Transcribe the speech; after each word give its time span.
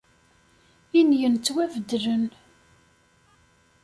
Inyen 0.99 1.35
ttwabeddlen. 1.37 2.25